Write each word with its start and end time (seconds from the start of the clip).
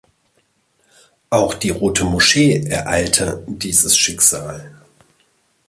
Auch 1.29 1.53
die 1.53 1.69
Rote 1.69 2.05
Moschee 2.05 2.63
ereilte 2.65 3.43
dieses 3.45 3.95
Schicksal. 3.95 4.73